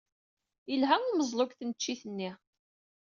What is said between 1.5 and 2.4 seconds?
tneččit-nni.